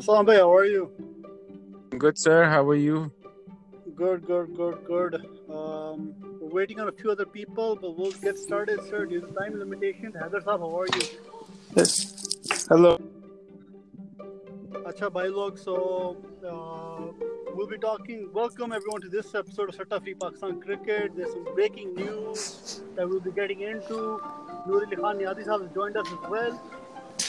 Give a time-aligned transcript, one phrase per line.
[0.00, 0.90] Aslam bhai, how are you?
[1.98, 2.46] Good, sir.
[2.46, 3.12] How are you?
[3.94, 5.16] Good, good, good, good.
[5.54, 9.04] Um, we're waiting on a few other people, but we'll get started, sir.
[9.04, 11.02] Due to time limitations, Haider Saab, how are you?
[11.76, 12.64] Yes.
[12.70, 12.98] Hello.
[14.88, 16.16] Acha bhai log, so
[16.48, 18.26] uh, we'll be talking.
[18.32, 21.14] Welcome everyone to this episode of Satta Free Pakistan Cricket.
[21.14, 24.18] There's some breaking news that we'll be getting into.
[24.66, 26.62] Noor Ali Khan Niazi Saab has joined us as well.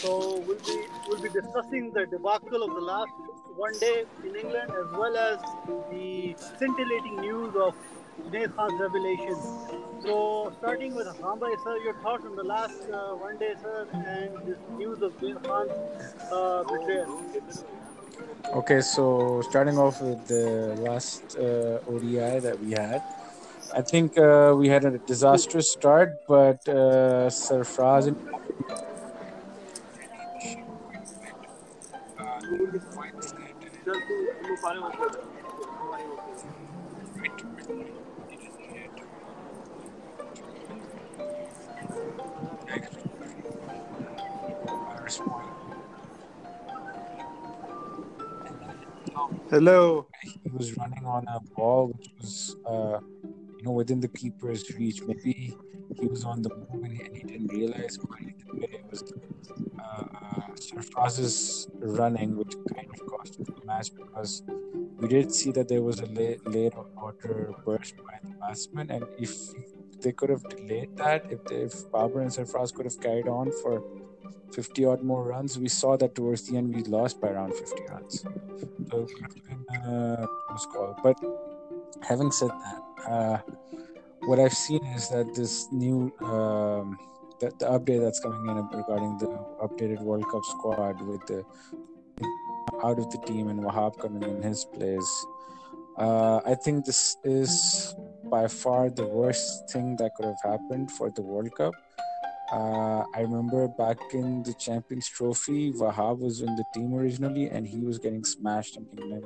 [0.01, 3.11] So we'll be we'll be discussing the debacle of the last
[3.55, 5.39] one day in England as well as
[5.91, 7.75] the scintillating news of
[8.23, 9.35] Junaid Khan's revelation.
[10.03, 14.47] So starting with bhai, sir, your thoughts on the last uh, one day, sir, and
[14.47, 15.71] this news of Junaid Khan's
[16.31, 17.21] uh, betrayal.
[18.61, 23.03] Okay, so starting off with the last uh, ODI that we had,
[23.73, 28.07] I think uh, we had a disastrous start, but uh, Sarfraz
[49.49, 50.07] Hello.
[50.21, 52.99] he was running on a ball which was, uh,
[53.57, 55.01] you know, within the keeper's reach.
[55.01, 55.55] Maybe
[55.99, 59.11] he was on the move and he, didn't realize, it was
[59.79, 64.43] uh, Sarfraz's running which kind of cost us the match because
[64.97, 69.05] we did see that there was a late, late order burst by the batsman, and
[69.17, 69.31] if
[70.01, 73.83] they could have delayed that, if if Babar and Sarfraz could have carried on for
[74.53, 77.83] 50 odd more runs, we saw that towards the end we lost by around 50
[77.89, 78.21] runs.
[78.21, 80.95] So it would have been a close call.
[81.01, 81.17] But
[82.01, 83.37] having said that, uh,
[84.25, 86.97] what I've seen is that this new um,
[87.41, 89.27] the, the update that's coming in regarding the
[89.65, 91.43] updated World Cup squad with the
[92.83, 95.25] out of the team and Wahab coming in his place.
[95.97, 97.95] Uh, I think this is
[98.25, 101.73] by far the worst thing that could have happened for the World Cup.
[102.51, 107.67] Uh, I remember back in the Champions Trophy, Wahab was in the team originally and
[107.67, 109.25] he was getting smashed in England.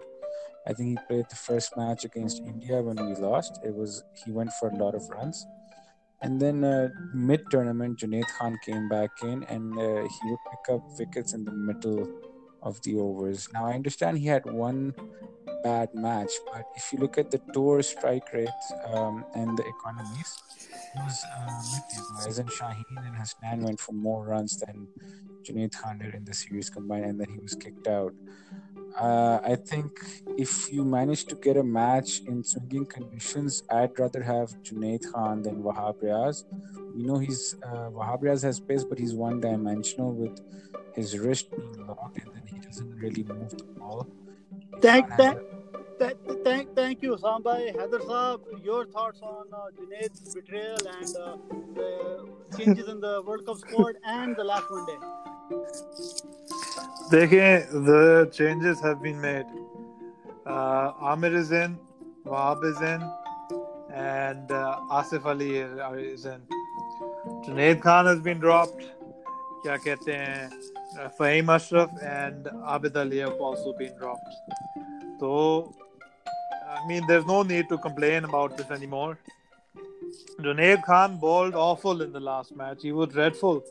[0.67, 3.59] I think he played the first match against India when we lost.
[3.63, 5.45] It was he went for a lot of runs,
[6.21, 10.73] and then uh, mid tournament, Junaid Khan came back in and uh, he would pick
[10.73, 12.07] up wickets in the middle
[12.61, 13.47] of the overs.
[13.53, 14.93] Now I understand he had one
[15.63, 18.49] bad match, but if you look at the tour strike rate
[18.93, 20.37] um, and the economies,
[20.95, 22.27] it was uh, mid-table.
[22.27, 24.87] As Shaheen and Hasnain went for more runs than
[25.43, 28.13] Junaid Khan did in the series combined, and then he was kicked out.
[28.97, 29.99] Uh, I think
[30.37, 35.41] if you manage to get a match in swinging conditions, I'd rather have Junaid Khan
[35.41, 36.45] than Wahab Riaz.
[36.95, 40.39] You know, he's uh, Wahab Riaz has pace, but he's one-dimensional with
[40.93, 44.07] his wrist being locked, and then he doesn't really move the ball.
[44.81, 45.39] Thank, thank,
[45.99, 47.73] thank, thank, thank you, Hassan bhai.
[47.73, 51.37] Haider Saab, your thoughts on uh, Junaid's betrayal and uh,
[51.75, 55.34] the changes in the World Cup squad and the last one day.
[57.11, 59.45] देखें the changes have been made.
[60.45, 61.77] Uh, Amir is in,
[62.25, 63.01] Wahab is in,
[63.93, 66.41] and uh, Asif Ali is in.
[67.45, 68.83] Junaid Khan has been dropped.
[69.65, 70.49] क्या कहते हैं
[71.19, 74.33] Fahim Ashraf and Abid Ali have also been dropped.
[75.19, 75.73] So,
[76.67, 79.17] I mean, there's no need to complain about this anymore.
[80.39, 82.81] Junaid Khan bowled awful in the last match.
[82.81, 83.63] He was dreadful.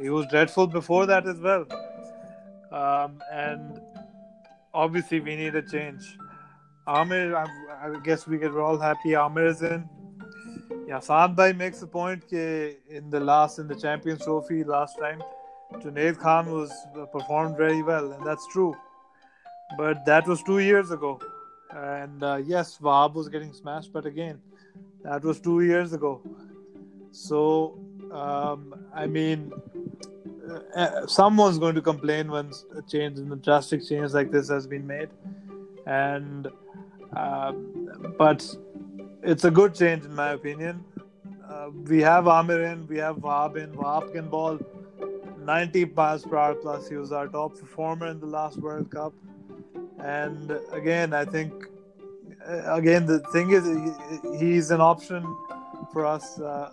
[0.00, 1.66] He was dreadful before that as well.
[2.72, 3.80] Um, and
[4.72, 6.16] obviously, we need a change.
[6.86, 7.46] Amir, I,
[7.82, 9.14] I guess we get all happy.
[9.14, 9.88] Amir is in.
[10.86, 14.98] Yeah, Saad Bhai makes a point that in the last in the Champions Trophy last
[14.98, 15.22] time,
[15.74, 18.76] Junaid Khan was uh, performed very well, and that's true.
[19.78, 21.20] But that was two years ago,
[21.70, 24.40] and uh, yes, Wahab was getting smashed, but again,
[25.02, 26.20] that was two years ago.
[27.12, 27.78] So,
[28.14, 29.52] um, I mean,
[30.48, 34.48] uh, uh, someone's going to complain when a change, in a drastic change like this
[34.48, 35.08] has been made,
[35.86, 36.48] and
[37.16, 38.56] um, but
[39.22, 40.84] it's a good change in my opinion.
[41.48, 43.72] Uh, we have Amir in, we have Wahab in.
[43.72, 44.58] Wahab can ball
[45.44, 46.88] 90 miles per hour plus.
[46.88, 49.12] He was our top performer in the last World Cup.
[49.98, 51.52] And again, I think,
[52.46, 53.64] uh, again, the thing is,
[54.40, 55.22] he's an option
[55.92, 56.72] for us, uh,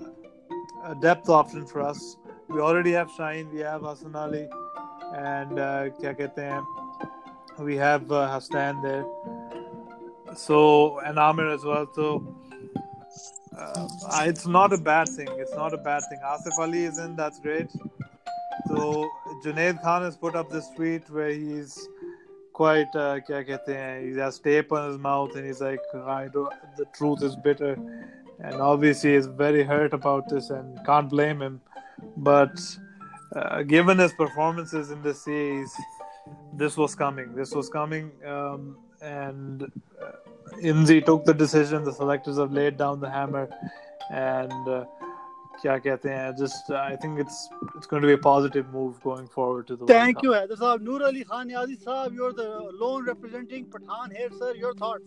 [0.84, 2.18] a depth option for us.
[2.48, 4.48] We already have Shine, we have Hassan Ali,
[5.16, 6.66] and uh, kya hain?
[7.60, 9.06] we have uh, Hastan there.
[10.36, 11.88] So, and Amir as well.
[11.94, 12.36] So,
[13.58, 13.88] uh,
[14.26, 15.28] it's not a bad thing.
[15.32, 16.20] It's not a bad thing.
[16.26, 17.70] Asif Ali is in, that's great.
[18.68, 19.10] So,
[19.44, 21.88] Junaid Khan has put up this tweet where he's
[22.54, 24.14] quite uh, kya kehte hain?
[24.14, 27.78] he has tape on his mouth and he's like I do the truth is bitter
[28.44, 31.62] and obviously is very hurt about this and can't blame him.
[32.18, 32.60] But
[33.36, 35.72] uh, given his performances in the series,
[36.54, 37.36] this was coming.
[37.36, 41.84] This was coming, um, and uh, Inzi took the decision.
[41.84, 43.50] The selectors have laid down the hammer,
[44.12, 44.86] and uh,
[45.62, 49.28] क्या कहते हैं just I think it's it's going to be a positive move going
[49.28, 51.04] forward to the Thank World you, Haider Saab.
[51.10, 52.48] Ali Khan Niazi Saab, you're the
[52.84, 54.54] lone representing Pathan here, sir.
[54.56, 55.04] Your thoughts?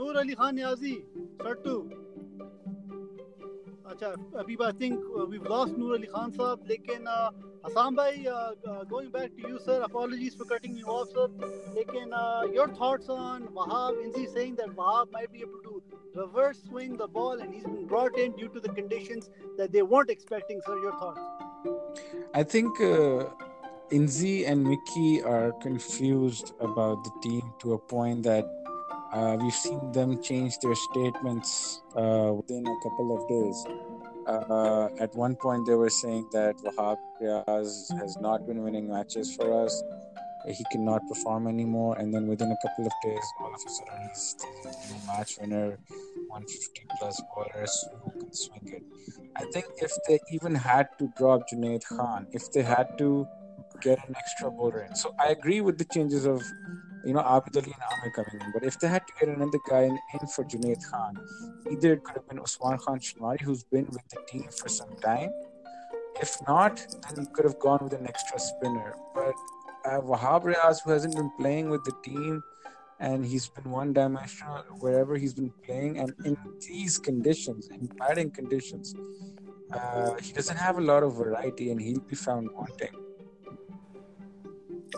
[0.00, 1.02] Noor Ali Khan Niazi,
[1.38, 1.78] Sattu.
[3.90, 4.08] अच्छा
[4.40, 5.02] अभी I think
[5.32, 7.30] we've lost Noor Ali Khan साहब लेकिन uh,
[7.66, 8.40] Hassan bhai uh,
[8.72, 11.26] uh, going back to you sir apologies for cutting you off sir
[11.76, 15.82] लेकिन uh, your thoughts on Wahab Inzi saying that Wahab might be able to
[16.20, 19.30] reverse swing the ball and he's been brought in due to the conditions
[19.62, 21.72] that they weren't expecting sir your thoughts
[22.42, 23.24] I think uh,
[24.00, 28.56] Inzi and Mickey are confused about the team to a point that
[29.11, 33.65] uh, we've seen them change their statements uh, within a couple of days.
[34.27, 39.35] Uh, at one point, they were saying that Wahab Riaz has not been winning matches
[39.35, 39.83] for us.
[40.47, 41.97] He cannot perform anymore.
[41.99, 45.77] And then within a couple of days, all of a sudden, he's the match winner,
[46.27, 48.83] 150 plus bowlers who can swing it.
[49.35, 53.27] I think if they even had to drop Junaid Khan, if they had to
[53.81, 54.95] get an extra bowler in.
[54.95, 56.41] So I agree with the changes of,
[57.05, 58.51] you know, Abid Ali and Amir coming in.
[58.51, 61.17] But if they had to get another guy in, for Junaid Khan,
[61.71, 64.95] either it could have been Usman Khan Shinwari, who's been with the team for some
[64.97, 65.31] time.
[66.21, 68.95] If not, then you could have gone with an extra spinner.
[69.15, 69.33] But
[69.85, 72.43] uh, Wahab Riaz, who hasn't been playing with the team,
[72.99, 76.37] and he's been one dimensional wherever he's been playing, and in
[76.67, 78.93] these conditions, in batting conditions,
[79.73, 82.95] uh, he doesn't have a lot of variety, and he'll be found wanting.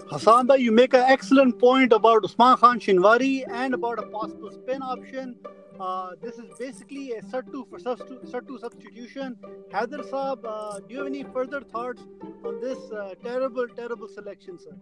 [0.09, 4.51] Hassan bhai, you make an excellent point about Usman Khan Shinwari and about a possible
[4.51, 5.35] spin option.
[5.79, 9.35] Uh, this is basically a Sattu for Sattu substitution.
[9.71, 12.03] Haider Saab, uh, do you have any further thoughts
[12.45, 14.75] on this uh, terrible, terrible selection, sir?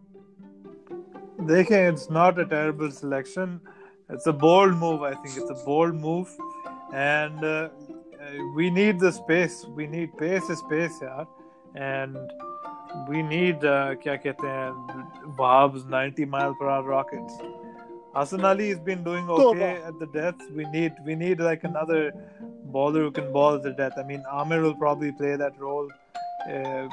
[1.40, 3.62] Dekhen, it's not a terrible selection.
[4.10, 5.02] It's a bold move.
[5.02, 6.30] I think it's a bold move,
[6.94, 7.70] and uh, uh,
[8.56, 9.66] we need the space.
[9.66, 11.24] We need pace space, yeah,
[11.76, 12.18] and
[13.09, 17.35] we need uh, क्या कहते हैं Wahab's 90 mile per hour rockets.
[18.15, 20.43] Hassan Ali has been doing okay at the death.
[20.55, 22.13] We need we need like another
[22.77, 23.99] bowler who can bowl at the death.
[23.99, 25.91] I mean, Amir will probably play that role
[26.49, 26.89] uh,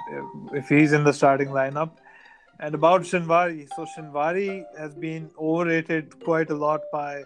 [0.53, 1.91] if he's in the starting lineup.
[2.59, 7.23] And about Shinwari, so Shinwari has been overrated quite a lot by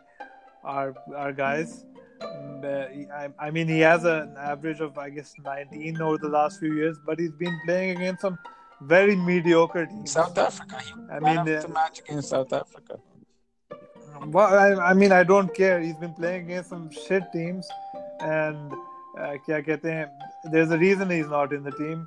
[0.64, 1.86] our our guys.
[2.22, 6.30] Mm, uh, I, I mean, he has an average of I guess 19 over the
[6.30, 8.40] last few years, but he's been playing against some
[8.87, 10.06] very mediocre team.
[10.06, 10.79] South Africa.
[10.84, 12.99] He I mean, uh, the match against South Africa.
[14.26, 15.81] Well, I, I, mean, I don't care.
[15.81, 17.69] He's been playing against some shit teams,
[18.20, 18.73] and
[19.19, 20.08] uh, kya kehte hain?
[20.52, 22.06] There's a reason he's not in the team.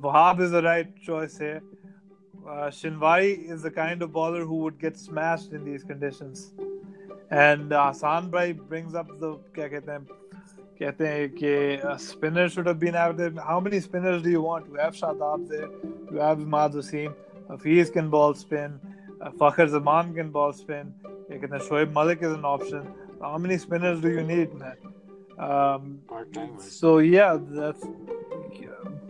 [0.00, 1.62] Wahab is the right choice here.
[2.46, 6.52] Uh, Shinwari is the kind of bowler who would get smashed in these conditions.
[7.30, 10.06] And Hassan uh, Bhai brings up the kya kehte hain,
[10.80, 13.30] कहते हैं कि spinner should have been out there.
[13.46, 14.66] How many spinners do you want?
[14.68, 15.68] You have Shadab there.
[16.10, 17.14] You have Imad Wasim.
[17.50, 18.80] Hafiz can ball spin.
[19.20, 20.94] Uh, Fakhr Zaman can ball spin.
[21.28, 22.88] You can Shoaib Malik is an option.
[23.20, 24.76] How many spinners do you need, man?
[25.38, 26.72] Um, Part timers.
[26.72, 27.84] so yeah, that's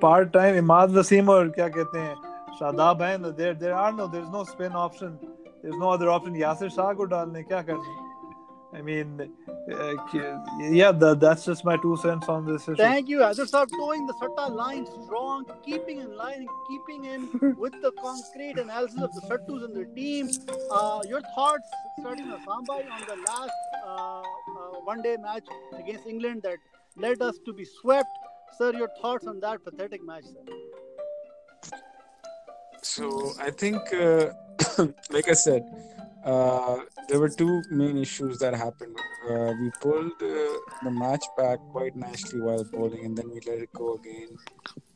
[0.01, 0.57] part time.
[0.57, 2.17] Imad Wasim or क्या कहते हैं?
[2.61, 3.37] Shadab हैं.
[3.37, 4.09] There, there are no.
[4.09, 5.19] There's no spin option.
[5.63, 6.35] There's no other option.
[6.35, 8.10] Yasir Shah को डालने क्या करना?
[8.73, 9.21] I mean,
[9.73, 9.95] uh,
[10.61, 12.77] yeah, that, that's just my two cents on this issue.
[12.77, 17.73] Thank you, Haider Saab, towing the Satta line strong, keeping in line, keeping in with
[17.83, 20.31] the concrete analysis of the Sattus and the team.
[20.71, 23.51] Uh, your thoughts, starting with Sambai, on the last
[23.85, 24.23] uh, uh,
[24.85, 25.47] one-day match
[25.77, 26.59] against England that
[26.97, 28.09] led us to be swept.
[28.57, 31.73] Sir, your thoughts on that pathetic match, sir?
[32.83, 34.33] So I think, uh,
[35.11, 35.65] like I said,
[36.25, 38.97] uh, there were two main issues that happened.
[39.29, 43.59] Uh, we pulled uh, the match back quite nicely while bowling, and then we let
[43.59, 44.39] it go again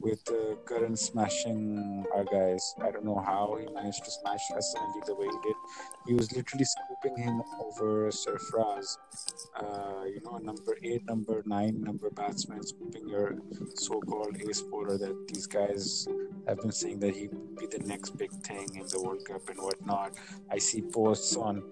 [0.05, 2.75] with uh, Curran smashing our guys.
[2.85, 5.57] I don't know how he managed to smash Hassan Ali the way he did.
[6.07, 8.99] He was literally scooping him over Sarfraz.
[9.57, 13.39] Uh, you know, number eight, number nine, number batsman scooping your
[13.75, 16.07] so-called ace bowler that these guys
[16.47, 19.49] have been saying that he would be the next big thing in the World Cup
[19.49, 20.13] and whatnot.
[20.51, 21.63] I see posts on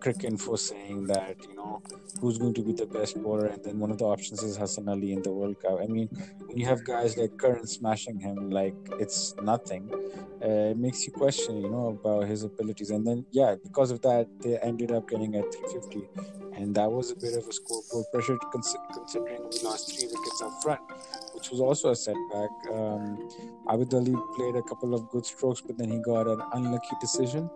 [0.00, 1.82] Cricinfo saying that you know
[2.20, 4.88] who's going to be the best bowler, and then one of the options is Hassan
[4.88, 5.78] Ali in the World Cup.
[5.80, 6.08] I mean,
[6.46, 9.90] when you have guys like Curran smashing him like it's nothing,
[10.44, 12.90] uh, it makes you question, you know, about his abilities.
[12.90, 16.08] And then yeah, because of that, they ended up getting at 350,
[16.56, 20.52] and that was a bit of a scoreboard pressure considering we lost three wickets up
[20.62, 20.80] front,
[21.34, 22.50] which was also a setback.
[22.72, 23.28] Um,
[23.68, 27.48] Abid Ali played a couple of good strokes, but then he got an unlucky decision.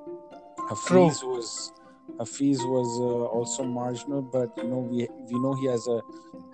[0.69, 1.73] Hafiz was
[2.19, 6.01] Hafiz was uh, also marginal, but you know we we know he has a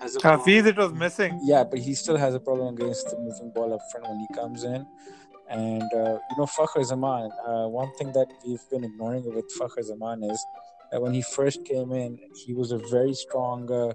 [0.00, 1.38] has a Hafiz it was missing.
[1.42, 4.28] Yeah, but he still has a problem against the moving ball up front when he
[4.34, 4.86] comes in.
[5.50, 9.82] And uh, you know Fakhar Zaman, uh, one thing that we've been ignoring with Fakhar
[9.82, 10.46] Zaman is
[10.92, 13.92] that when he first came in, he was a very strong uh,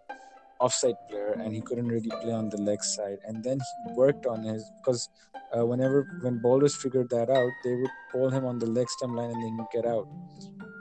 [0.60, 3.20] offside player, and he couldn't really play on the leg side.
[3.26, 5.10] And then he worked on his because
[5.56, 9.16] uh, whenever when bowlers figured that out, they would bowl him on the leg stump
[9.16, 10.08] line and then he'd get out.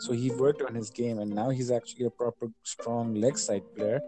[0.02, 3.62] So he worked on his game, and now he's actually a proper strong leg side
[3.76, 4.00] player.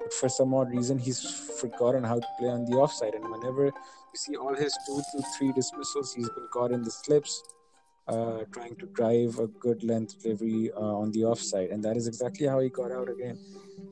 [0.00, 1.20] But for some odd reason, he's
[1.60, 3.14] forgotten how to play on the offside.
[3.14, 6.90] And whenever you see all his two to three dismissals, he's been caught in the
[6.90, 7.44] slips,
[8.08, 12.08] uh, trying to drive a good length delivery uh, on the offside, and that is
[12.08, 13.38] exactly how he got out again.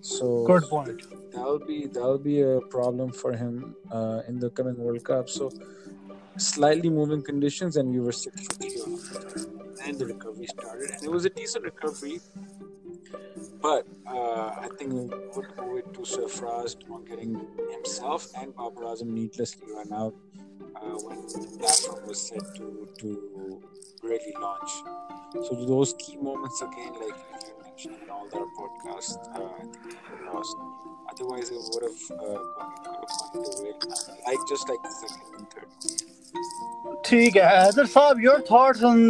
[0.01, 1.03] So good point.
[1.33, 5.31] That'll be that'll be a problem for him uh, in the coming World Cup.
[5.31, 5.53] So
[6.37, 8.49] slightly moving conditions, and we were six
[9.85, 12.21] and the recovery started, and it was a decent recovery.
[13.61, 18.97] But uh, I think we would owe it to Sarfraz on getting himself and Babar
[19.05, 20.15] needlessly run out
[20.77, 23.63] uh, when the platform was set to to
[24.03, 24.71] really launch.
[25.33, 29.99] So those key moments again, like you mentioned in all our podcasts, uh, I think
[30.21, 30.57] we lost.
[31.11, 33.73] Otherwise, it would have uh, gone, gone the way,
[34.27, 36.24] like just like the second and third.
[37.06, 39.08] ठीक है हैदर साहब your thoughts on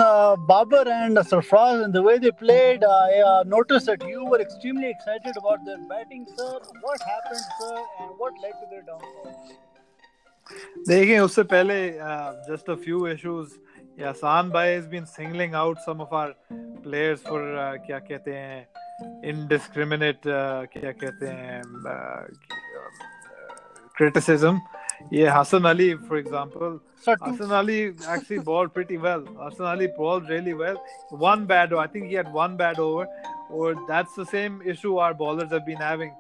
[0.48, 3.22] Babar and Sarfaraz and the way they played I
[3.54, 6.52] noticed that you were extremely excited about their batting sir
[6.86, 9.58] what happened sir and what led to their downfall
[10.88, 11.76] देखिए उससे पहले
[12.46, 13.50] just a few issues
[14.00, 16.34] यासान भाई has been singling out some of our
[16.84, 17.42] players for
[17.86, 18.68] क्या कहते हैं
[19.32, 21.62] indiscriminate uh, क्या कहते हैं
[23.98, 26.81] criticism uh, yeah, Hassan Ali, for example.
[27.07, 29.25] Hassan Ali actually bowled pretty well.
[29.39, 30.83] Hassan Ali bowled really well.
[31.11, 31.83] One bad over.
[31.83, 33.07] I think he had one bad over.
[33.51, 36.13] Or that's the same issue our bowlers have been having.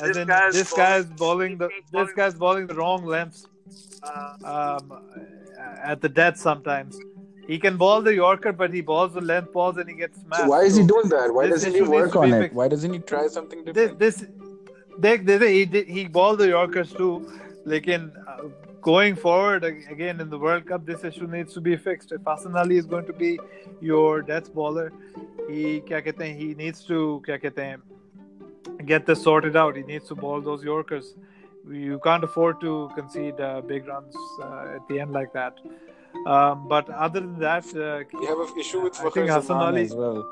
[0.00, 3.46] As this in, guy's this guy's bowling the this guy's bowling the wrong lengths
[4.44, 4.92] um,
[5.82, 6.98] at the death sometimes.
[7.46, 10.42] He can bowl the Yorker, but he bowls the length balls and he gets smashed.
[10.42, 11.32] So why is he doing that?
[11.34, 12.52] Why doesn't he work on it?
[12.52, 13.98] Why doesn't he try something different?
[13.98, 14.28] This, this
[14.98, 17.26] they, they, he, did, he bowled the Yorkers too
[17.66, 18.19] Lekin, uh,
[18.80, 22.12] going forward again in the World Cup, this issue needs to be fixed.
[22.12, 23.38] If Hassan Ali is going to be
[23.80, 24.92] your death bowler,
[25.48, 27.22] he he needs to
[28.84, 29.76] get this sorted out.
[29.76, 31.14] He needs to bowl those Yorkers.
[31.68, 35.58] You can't afford to concede uh, big runs uh, at the end like that.
[36.26, 39.82] Um, but other than that, uh, you have an issue with I think Hassan Ali
[39.82, 40.26] as well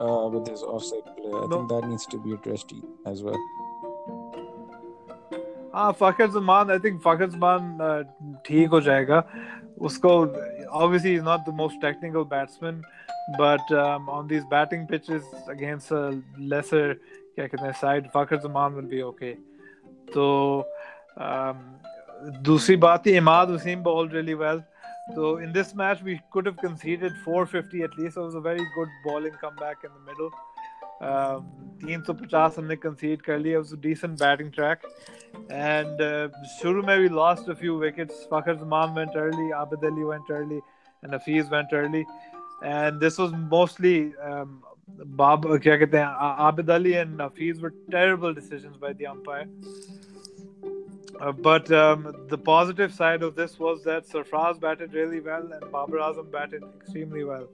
[0.00, 1.26] uh, with his offside play.
[1.26, 1.48] I no.
[1.48, 2.72] think that needs to be addressed
[3.06, 3.38] as well.
[5.77, 9.23] हाँ फखर Zaman I think फखर जमान ठीक हो जाएगा
[9.81, 10.11] उसको
[10.81, 12.83] obviously he's not the most technical batsman
[13.37, 16.03] but um, on these batting pitches against a
[16.37, 16.85] lesser
[17.35, 19.33] क्या कहते हैं side Fakhar Zaman will be okay
[20.13, 20.27] तो
[21.17, 21.63] um,
[22.49, 24.63] दूसरी बात ही Imad Wasim bowled really well
[25.15, 28.65] so in this match we could have conceded 450 at least it was a very
[28.75, 30.29] good bowling comeback in the middle
[31.83, 34.85] तीन सौ पचास हमने कंसीड कर लिया was decent batting track
[35.61, 36.27] and uh,
[36.59, 40.61] शुरू में we lost a few wickets Fakhar Zaman went early Abid Ali went early
[41.03, 42.05] and Hafiz went early
[42.75, 43.97] and this was mostly
[44.31, 44.55] um,
[45.21, 49.47] Bob क्या कहते हैं Abid Ali and Hafiz were terrible decisions by the umpire
[51.23, 55.61] uh, but um, the positive side of this was that Sarfraz batted really well and
[55.71, 57.47] Babar Azam batted extremely well.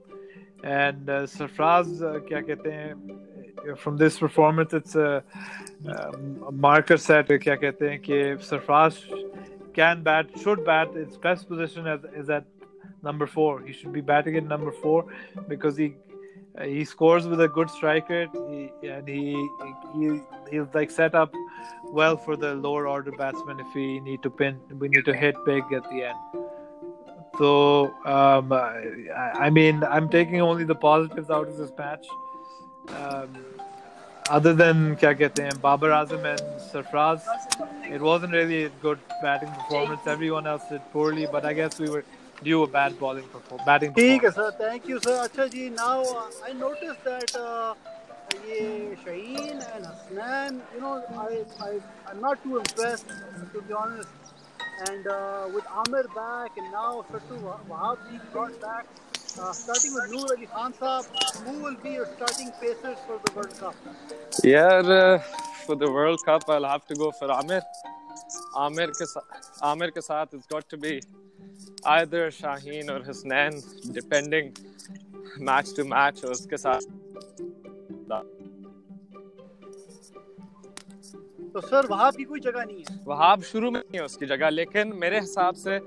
[0.64, 2.94] And uh, Sarfraz, uh, क्या कहते हैं
[3.76, 5.22] from this performance, it's a,
[5.86, 7.28] a marker set.
[7.28, 8.98] क्या कहते हैं कि Sarfraz
[9.74, 10.88] can bat, should bat.
[10.94, 12.44] Its best position is, is at
[13.02, 13.60] number four.
[13.60, 15.06] He should be batting at number four
[15.48, 15.94] because he
[16.62, 18.26] he scores with a good striker.
[18.48, 19.48] He, and he
[19.94, 21.32] he he's like set up
[21.84, 25.34] well for the lower order batsmen if we need to pin, we need to hit
[25.44, 26.18] big at the end.
[27.38, 32.06] So, um, I, I mean, I'm taking only the positives out of this match.
[32.88, 33.28] Um,
[34.38, 36.40] other than kya kehte hain, Babar Azam and
[36.70, 37.22] Sarfraz,
[37.90, 40.06] it wasn't really a good batting performance.
[40.06, 42.04] Everyone else did poorly, but I guess we were
[42.42, 43.66] due a bad bowling performance.
[43.66, 44.58] Batting ठीक है performance.
[44.58, 46.04] Sir thank you sir अच्छा जी now
[46.44, 47.36] I notice that
[48.48, 50.90] ये Shaheen and Hasnan you know
[51.22, 51.38] I
[51.68, 51.70] I
[52.10, 53.08] I'm not too impressed
[53.54, 54.08] to be honest
[54.88, 57.38] and uh, with Amir back and now Sattu
[57.72, 58.86] Wahab being brought back
[59.39, 61.05] Uh, starting with Noor Ali Khan Saab
[61.45, 63.75] who will be your starting pacers for the World Cup
[64.43, 65.19] Yeah, uh,
[65.65, 67.61] for the World Cup, I'll have to go for Amir.
[68.55, 69.05] Amir के
[69.71, 71.01] Amir के साथ it's got to be
[71.85, 73.61] either Shaheen or Hasnan,
[73.93, 74.55] depending
[75.39, 76.23] match to match.
[76.23, 76.93] और उसके साथ
[81.55, 84.49] तो sir Wahab की कोई जगह नहीं है वहाब शुरू में नहीं है उसकी जगह
[84.49, 85.77] लेकिन मेरे हिसाब से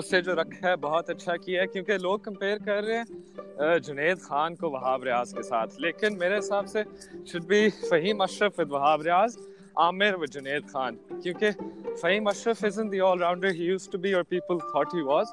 [0.00, 4.18] उससे जो रखा है बहुत अच्छा किया है, क्योंकि लोग कंपेयर कर रहे हैं जुनेद
[4.20, 6.84] खान को वहाब रियाज के साथ। लेकिन मेरे हिसाब से
[7.32, 9.36] should be Faheem Ashraf with Wahab Riaz,
[9.78, 10.98] Amir with Junaid Khan.
[11.12, 11.50] क्योंकि
[11.92, 15.32] Faheem Ashraf is in the all rounder he used to be और पीपल थॉट ही वाज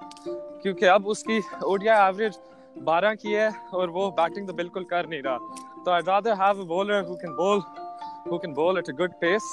[0.64, 2.40] क्योंकि अब उसकी ओडीआई एवरेज
[2.88, 5.38] 12 की है और वो बैटिंग तो बिल्कुल कर नहीं रहा।
[5.86, 7.62] तो I rather have a bowler who can bowl
[8.26, 9.48] who can bowl at a good pace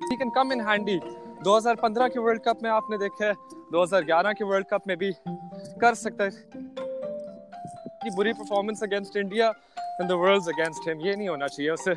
[0.00, 0.96] he can come in handy
[1.44, 3.34] 2015 के वर्ल्ड कप में आपने देखा है
[3.72, 5.12] 2011 के वर्ल्ड कप में भी
[5.82, 6.32] कर सकते हैं।
[8.16, 11.94] बुरी performance against India and the world against him ये नहीं होना चाहिए उसे।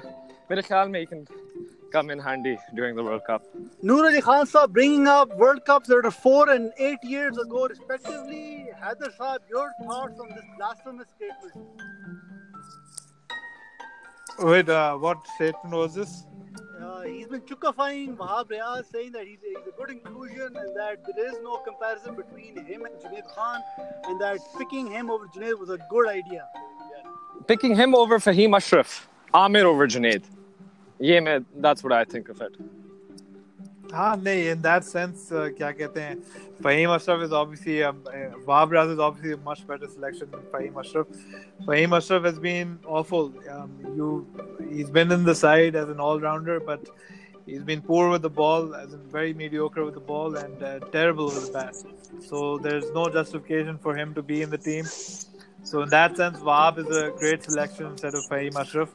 [0.52, 1.26] मेरे ख्याल में can
[1.94, 3.42] come in handy during the world cup
[3.86, 7.66] Noor Ali Khan साहब bringing up world cups that are 4 and 8 years ago
[7.74, 8.44] respectively
[8.84, 11.90] Haider साहब your thoughts on this blasphemous statement
[14.50, 15.96] With uh, what statement was?
[17.06, 21.28] He's been chukifying Wahab Riaz, saying that he's, he's a good inclusion and that there
[21.28, 23.62] is no comparison between him and Junaid Khan,
[24.06, 26.46] and that picking him over Junaid was a good idea.
[27.48, 30.24] picking him over Fahim Ashraf Amir over Junaid
[31.02, 32.56] ये मैं that's what I think of it
[33.93, 36.17] हाँ नहीं in that sense uh, क्या कहते हैं
[36.63, 40.41] Fahim Ashraf is obviously um, uh, Wahab Riaz is obviously a much better selection than
[40.55, 41.07] Fahim Ashraf.
[41.67, 43.33] Fahim Ashraf has been awful.
[43.51, 44.27] Um, you
[44.71, 46.89] he's been in the side as an all-rounder, but
[47.45, 50.79] he's been poor with the ball, as in very mediocre with the ball, and uh,
[50.93, 51.75] terrible with the bat.
[52.25, 54.87] So there's no justification for him to be in the team.
[55.63, 58.89] So in that sense, Wahab is a great selection instead of Fahim Ashraf.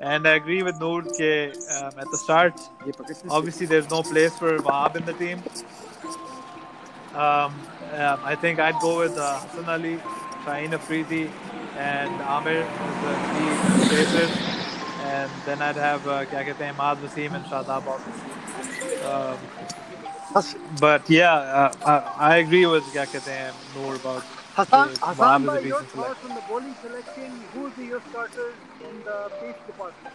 [0.00, 2.60] And I agree with Noor that um, at the start,
[3.28, 5.42] obviously there's no place for Wahab in the team.
[7.14, 7.52] Um,
[7.94, 9.96] um, I think I'd go with uh, Hassan Ali,
[10.44, 11.28] Shaheen Afridi,
[11.76, 13.50] and Amir as the key
[13.86, 14.30] spaces.
[15.02, 17.86] And then I'd have uh, Kakete Imad Wasim and Shadab
[19.04, 19.38] um,
[20.78, 21.72] But yeah, uh,
[22.18, 24.22] I, I, agree with Kakete and Noor about
[24.58, 27.60] Hassan, Okay, Hassan, Wahab is a by your decent thoughts on the bowling selection, who
[27.60, 30.14] will be your starters in the pace department?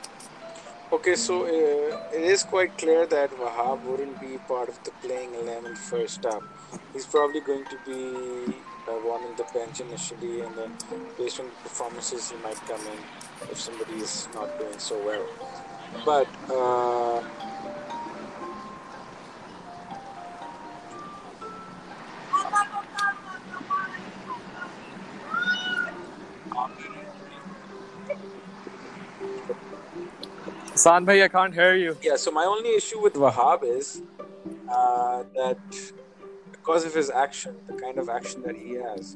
[0.91, 5.33] Okay, so uh, it is quite clear that Wahab wouldn't be part of the playing
[5.35, 6.43] 11 first up.
[6.91, 8.53] He's probably going to be
[8.89, 10.71] uh, warming the bench initially, and then
[11.17, 12.99] based on the performances, he might come in
[13.49, 15.25] if somebody is not doing so well.
[16.03, 17.23] But uh,
[30.83, 34.01] San bhai I can't hear you yeah, so my only issue with Wahab is
[34.69, 35.61] uh, that
[36.51, 39.15] because of his action, the kind of action that he has,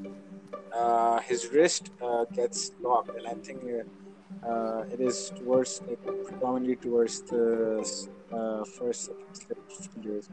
[0.74, 6.02] uh, his wrist uh, gets locked, and I think uh, uh, it is towards like,
[6.28, 7.44] predominantly towards the
[8.32, 9.10] uh, first
[9.92, 10.30] fingers,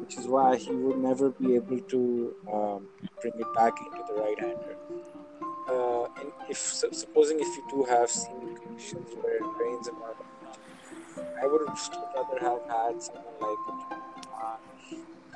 [0.00, 2.88] which is why he would never be able to um,
[3.20, 4.76] bring it back into the right hander.
[5.68, 10.16] Uh, and if supposing if you do have seaming conditions where it rains a lot,
[11.18, 13.62] I would rather have had someone like
[14.42, 14.56] uh,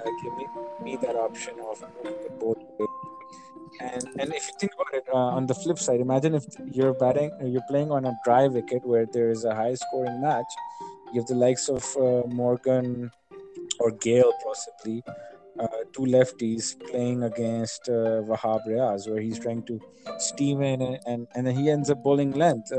[0.05, 1.83] uh, me, that option of
[2.39, 2.89] both ways.
[3.81, 6.95] And and if you think about it, uh, on the flip side, imagine if you're
[6.95, 10.51] batting, uh, you're playing on a dry wicket where there is a high scoring match.
[11.13, 13.11] You have the likes of uh, Morgan
[13.81, 15.03] or Gayle, possibly
[15.59, 19.81] uh, two lefties playing against Wahab Riaz, where he's trying to
[20.19, 22.73] steam in, and and, and then he ends up bowling length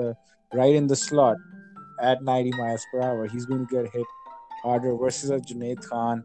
[0.53, 1.38] right in the slot
[2.01, 3.27] at 90 miles per hour.
[3.27, 4.05] He's going to get hit
[4.63, 6.23] harder versus a Junaid Khan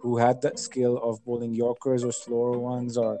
[0.00, 3.18] who had the skill of bowling Yorkers or slower ones or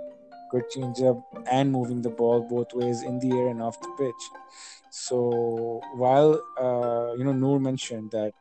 [0.50, 4.22] good changeup and moving the ball both ways in the air and off the pitch.
[4.90, 8.32] So while uh, you know Noor mentioned that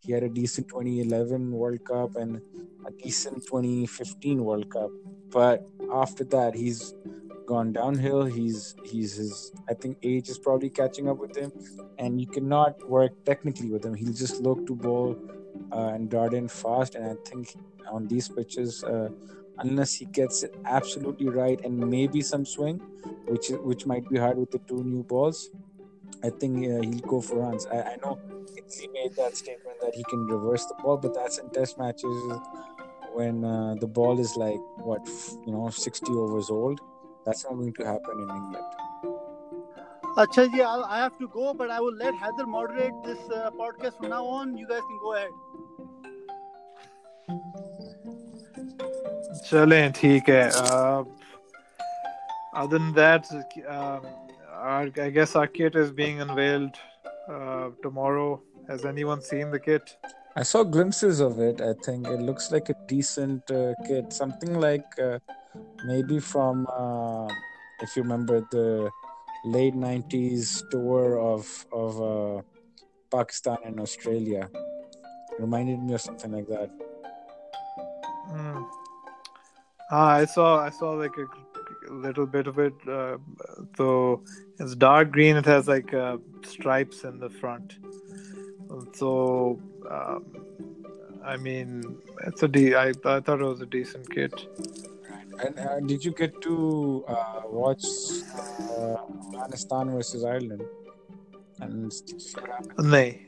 [0.00, 2.40] he had a decent 2011 World Cup and
[2.86, 4.90] a decent 2015 World Cup.
[5.30, 6.94] But after that, he's
[7.48, 8.24] gone downhill.
[8.38, 11.50] He's he's his I think age is probably catching up with him,
[11.98, 13.94] and you cannot work technically with him.
[13.94, 15.16] He'll just look to ball
[15.72, 16.94] uh, and dart in fast.
[16.94, 17.56] And I think
[17.90, 19.08] on these pitches, uh,
[19.58, 22.78] unless he gets it absolutely right and maybe some swing,
[23.32, 25.50] which which might be hard with the two new balls,
[26.22, 27.66] I think uh, he'll go for runs.
[27.66, 28.18] I, I know
[28.78, 32.16] he made that statement that he can reverse the ball, but that's in test matches
[33.14, 35.02] when uh, the ball is like what
[35.46, 36.80] you know 60 overs old.
[37.24, 38.64] That's not going to happen in England.
[40.16, 43.98] Acha I'll, I have to go, but I will let Haider moderate this uh, podcast
[43.98, 44.56] from now on.
[44.56, 45.30] You guys can go ahead.
[49.48, 50.44] चलें ठीक है
[52.60, 53.28] other than that
[53.70, 54.00] uh,
[55.04, 56.78] i guess our kit is being unveiled
[57.34, 59.92] uh, tomorrow has anyone seen the kit
[60.38, 61.60] I saw glimpses of it.
[61.60, 65.18] I think it looks like a decent uh, kit, something like uh,
[65.84, 67.26] maybe from uh,
[67.80, 68.88] if you remember the
[69.44, 72.42] late '90s tour of of uh,
[73.10, 74.48] Pakistan and Australia.
[75.40, 76.70] reminded me of something like that.
[78.30, 78.62] Hmm.
[79.90, 82.74] Ah, I saw I saw like a little bit of it.
[82.88, 83.18] Uh,
[83.76, 84.22] so
[84.60, 85.36] it's dark green.
[85.36, 87.78] It has like uh, stripes in the front.
[88.94, 90.25] So um,
[91.23, 91.97] I mean,
[92.27, 94.33] it's a de- I, I thought it was a decent kit.
[95.39, 97.83] And uh, did you get to uh, watch
[98.77, 98.95] uh,
[99.27, 100.61] Afghanistan versus Ireland?
[101.59, 102.91] And see what happened?
[102.91, 103.25] Nay,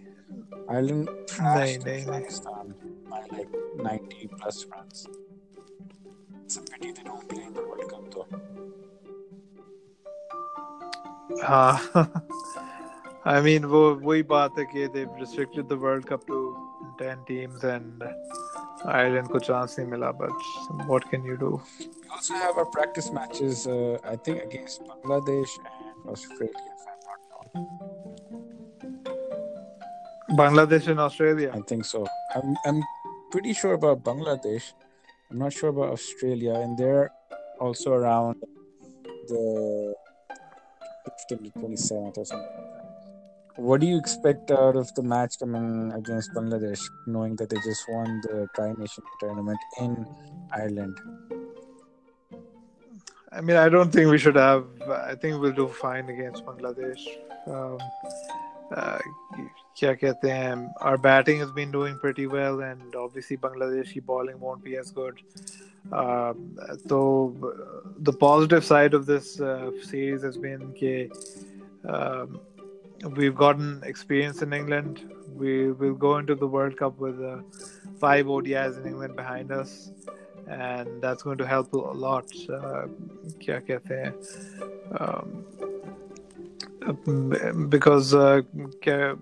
[0.70, 2.02] Ireland nay, thrashed nay, nay.
[2.02, 2.74] Afghanistan
[3.10, 5.08] by like 90 plus runs.
[6.44, 8.28] It's a pity they don't play in the World Cup though.
[11.44, 11.74] हाँ
[13.26, 16.39] I mean वो वही बात है कि they've restricted the World Cup to
[17.01, 18.03] 10 teams and
[18.85, 20.49] Ireland ko chance nahi mila but
[20.93, 21.53] what can you do?
[21.81, 27.01] We also have our practice matches uh, I think against Bangladesh and Australia if I'm
[27.09, 27.21] not
[30.41, 31.51] Bangladesh and Australia?
[31.55, 32.07] I think so.
[32.35, 32.83] I'm, I'm
[33.33, 34.73] pretty sure about Bangladesh.
[35.31, 37.11] I'm not sure about Australia and they're
[37.61, 38.37] also around
[39.29, 39.95] the
[41.31, 42.70] 15th 27th or something.
[43.60, 47.86] What do you expect out of the match coming against Bangladesh, knowing that they just
[47.88, 50.06] won the Tri Nation tournament in
[50.52, 51.00] Ireland?
[53.36, 57.06] I mean I don't think we should have I think we'll do fine against Bangladesh
[57.48, 57.78] um,
[58.74, 59.00] uh,
[59.80, 64.64] क्या कहते हैं our batting has been doing pretty well and obviously Bangladeshi bowling won't
[64.64, 65.20] be as good
[65.92, 67.02] um, so
[68.10, 71.12] the positive side of this uh, series has been that
[71.96, 72.40] um,
[73.16, 75.04] we've gotten experience in England.
[75.36, 77.38] We will go into the World Cup with uh,
[78.00, 79.92] five ODIs in England behind us,
[80.48, 82.26] and that's going to help a lot.
[82.50, 82.88] Uh,
[83.44, 84.14] क्या कहते हैं?
[85.00, 85.28] Um,
[87.70, 88.42] because uh,
[88.82, 89.18] क्या-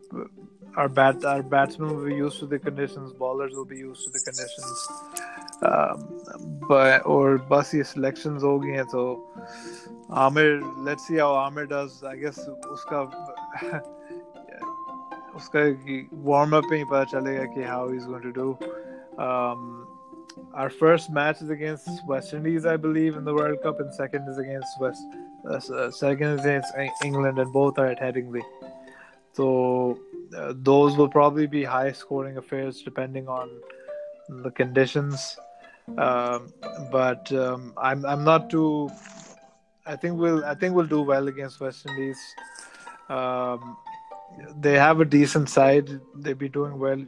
[0.76, 4.12] our bat our batsmen will be used to the conditions, bowlers will be used to
[4.12, 4.88] the conditions.
[5.63, 5.99] Um,
[6.67, 9.04] but or बस ये selections हो गई हैं तो
[10.12, 12.04] Aamir let's see how Amir does.
[12.04, 12.39] I guess
[12.76, 13.02] उसका
[15.36, 15.62] उसका
[16.23, 18.58] warm up में ही पता चलेगा कि how he's going to do.
[19.17, 19.88] Um,
[20.54, 24.28] our first match is against West Indies, I believe, in the World Cup, and second
[24.28, 25.04] is against West.
[25.49, 28.43] Uh, second is against Eng- England, and both are at Headingley.
[29.34, 29.99] So
[30.38, 33.49] uh, those will probably be high scoring affairs depending on
[34.30, 35.38] the conditions.
[35.96, 36.53] Um,
[36.92, 38.90] but um, I'm I'm not too.
[39.87, 42.18] I think we'll I think we'll do well against West Indies.
[43.09, 43.77] Um,
[44.61, 45.88] they have a decent side.
[46.14, 47.03] They've been doing well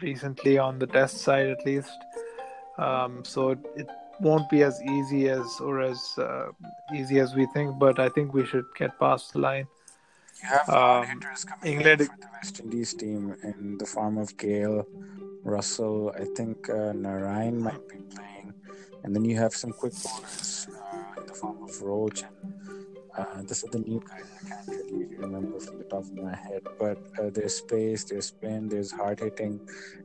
[0.00, 1.90] recently on the test side at least.
[2.78, 3.88] Um, so it, it
[4.20, 6.46] won't be as easy as or as uh,
[6.94, 9.66] easy as we think, but I think we should get past the line.
[10.42, 14.36] You have Um, hitters coming England- for the West Indies team in the form of
[14.36, 14.86] Gayle,
[15.44, 16.12] Russell.
[16.18, 18.54] I think uh, Narayan might be playing,
[19.02, 22.24] and then you have some quick bowlers uh, in the form of Roach
[23.16, 26.14] and uh, this is the new guys I can't really remember from the top of
[26.14, 26.62] my head.
[26.78, 29.60] But uh, there's space, there's spin, there's hard hitting.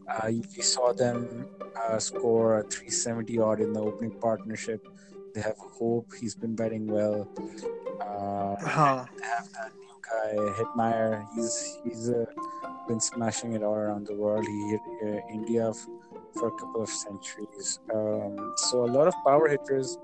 [0.08, 4.88] Uh, you you saw them uh, score a 370 odd in the opening partnership.
[5.34, 6.12] They have Hope.
[6.20, 7.28] He's been batting well.
[8.02, 9.06] Uh, Huh.
[9.18, 11.26] they have that new guy Hetmyer.
[11.36, 12.26] He's he's uh,
[12.89, 14.47] been smashing it all around the world.
[14.47, 15.87] He hit uh, India f-
[16.35, 17.79] for a couple of centuries.
[17.95, 19.99] Um, so a lot of power hitters,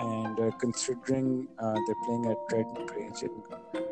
[0.00, 3.84] and uh, considering uh, they're playing at Tretton Grange, and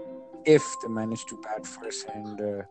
[0.45, 2.63] if they manage to bat first and uh,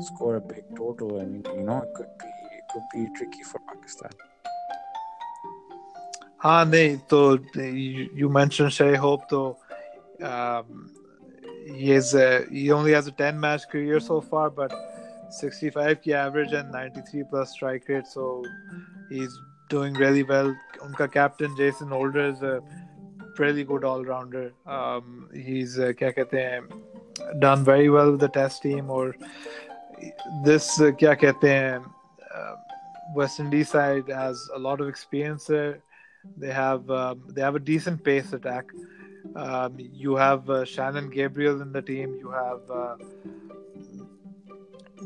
[0.00, 1.20] score a big total.
[1.20, 2.26] I mean, you know, it could be
[2.58, 4.10] it could be tricky for Pakistan.
[6.42, 7.20] हाँ नहीं तो
[8.18, 9.56] you mentioned Shai Hope तो
[10.22, 10.90] um,
[11.66, 14.72] he is a, he only has a 10 match career so far but
[15.38, 18.44] 65 की average and 93 plus strike rate so
[19.10, 22.60] he's doing really well उनका captain Jason Holder is a
[23.38, 28.28] really good all rounder um, he's uh, क्या कहते हैं done very well with the
[28.28, 29.16] test team or
[30.44, 32.54] this uh, क्या कहते हैं uh,
[33.14, 35.76] West Indies side has a lot of experience there
[36.36, 38.66] they have um, they have a decent pace attack.
[39.34, 42.16] Um, you have uh, Shannon Gabriel in the team.
[42.18, 42.96] You have uh,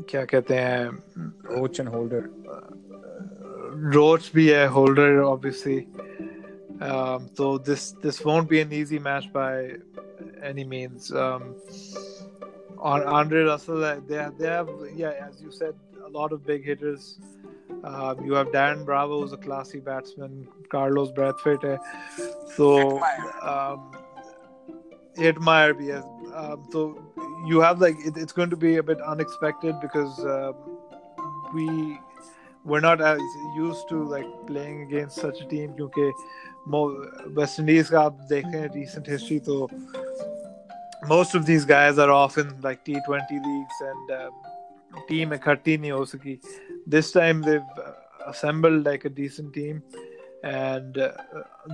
[0.08, 0.88] क्या कहते हैं
[1.50, 2.28] रोच and holder
[3.94, 5.86] Roach भी है Holder obviously
[6.80, 9.76] um, so this this won't be an easy match by
[10.42, 11.12] any means.
[11.12, 11.54] Um,
[12.78, 16.44] on Andre Russell, uh, they have, they have yeah, as you said, a lot of
[16.46, 17.18] big hitters.
[17.84, 20.46] Um, you have Dan Bravo, who's a classy batsman.
[20.68, 23.00] Carlos Brathwaite uh, so
[23.42, 23.92] um,
[25.16, 26.04] Edmire, yes.
[26.34, 27.02] Um, so
[27.47, 30.55] you have like it, it's going to be a bit unexpected because um,
[31.53, 31.97] we
[32.63, 33.19] we're not as
[33.55, 35.73] used to like playing against such a team.
[35.79, 36.11] क्योंकि
[36.67, 39.67] mo- West Indies का आप देखें recent history तो
[41.07, 44.31] most of these guys are often like T20 leagues and um,
[45.09, 46.39] team इकट्ठी नहीं हो सकी.
[46.87, 47.91] This time they've uh,
[48.27, 49.81] assembled like a decent team,
[50.44, 51.12] and uh,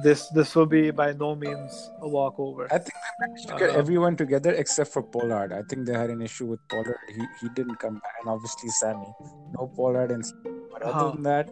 [0.02, 2.66] this this will be by no means a walkover.
[2.70, 5.52] I think they managed to get Uh, everyone together except for Pollard.
[5.52, 6.98] I think they had an issue with Pollard.
[7.08, 9.10] He he didn't come back, and obviously Sammy.
[9.58, 10.60] No Pollard and Sammy.
[10.72, 11.10] But other Huh.
[11.12, 11.50] than that,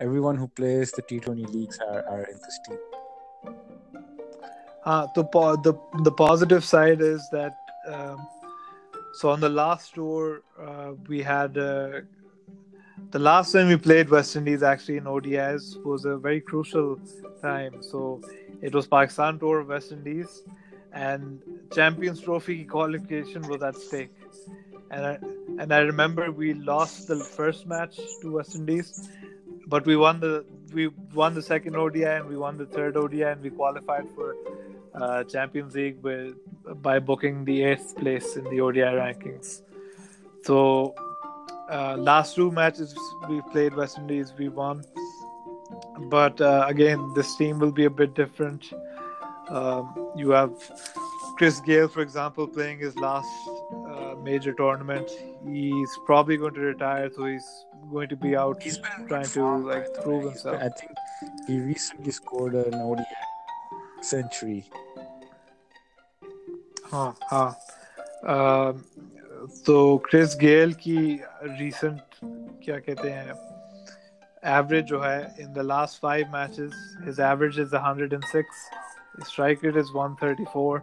[0.00, 2.78] everyone who plays the T20 leagues are, are in this team.
[4.84, 8.16] Uh, the po- the the positive side is that um,
[9.14, 12.00] so on the last tour uh, we had uh,
[13.10, 16.98] the last time we played West Indies actually in ODIs was a very crucial
[17.42, 17.82] time.
[17.82, 18.20] So
[18.62, 20.42] it was Pakistan tour of West Indies,
[20.92, 21.42] and
[21.74, 24.10] Champions Trophy qualification was at stake.
[24.92, 25.18] And I,
[25.58, 29.08] and I remember we lost the first match to West Indies,
[29.66, 33.22] but we won the we won the second ODI and we won the third ODI
[33.22, 34.36] and we qualified for
[34.94, 36.34] uh, Champions League with,
[36.80, 39.62] by booking the eighth place in the ODI rankings.
[40.44, 40.94] So
[41.70, 42.94] uh, last two matches
[43.28, 44.84] we played West Indies, we won.
[46.08, 48.72] But uh, again, this team will be a bit different.
[49.48, 50.52] Um, you have
[51.36, 53.28] Chris Gayle, for example, playing his last
[53.88, 55.10] uh, major tournament.
[55.46, 59.56] He's probably going to retire, so he's going to be out he's been trying to
[59.56, 60.58] like prove himself.
[60.58, 60.92] Been, I think
[61.46, 63.04] he recently scored an ODI
[64.02, 64.64] century.
[66.84, 67.12] Huh.
[67.28, 67.54] huh.
[68.24, 68.84] Um,
[69.40, 70.96] तो Chris Gayle की
[71.42, 72.00] recent
[72.64, 73.34] क्या कहते हैं
[74.58, 76.72] average जो है in the last five matches
[77.04, 78.42] his average is 106
[79.26, 80.80] strike rate is 134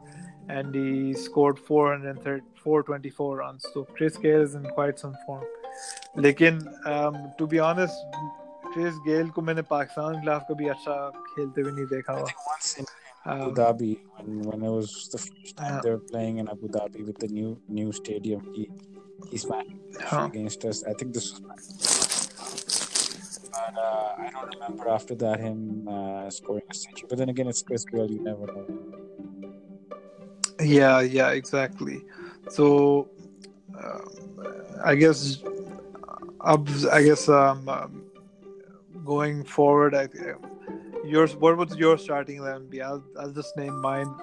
[0.52, 6.60] and he scored 400 424 run so Chris Gayle is in quite some form लेकिन
[7.40, 8.16] to be honest
[8.74, 12.32] Chris Gayle को मैंने पाकिस्तान के खिलाफ कभी अच्छा खेलते हुए नहीं देखा हुआ।
[13.28, 15.82] Think Um, Abu Dhabi, when, when it was the first time Yeah.
[15.84, 18.70] they were playing in Abu Dhabi with the new new stadium, he
[19.30, 20.28] he smashed Huh.
[20.32, 20.84] against us.
[20.84, 21.42] I think this was.
[23.52, 27.08] But uh, I don't remember after that him uh, scoring a century.
[27.10, 28.10] But then again, it's Chris Gayle.
[28.12, 28.68] You never know.
[30.62, 32.02] Yeah, yeah, exactly.
[32.50, 33.10] So,
[33.78, 34.10] um,
[34.84, 35.44] I guess,
[36.42, 38.04] I guess, um, um,
[39.06, 40.08] going forward, I,
[41.08, 44.14] yours what would your starting 11 be i'll, I'll just name mine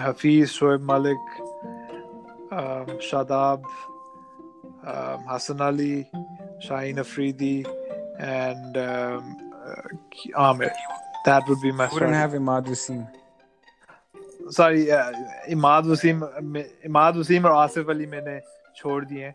[0.00, 1.22] Hafeez Shoaib Malik
[3.02, 3.62] Shadab
[5.30, 6.06] Hasan Ali
[6.68, 7.64] Shaheen Afridi
[8.20, 8.76] and
[11.24, 11.86] That would be my.
[11.86, 13.17] I wouldn't have Imad Wasim.
[14.56, 14.86] Sorry
[15.52, 16.24] Imad Wasim
[16.86, 18.40] Imad Wasim और आसिफ अली मैंने
[18.76, 19.32] छोड़ दिए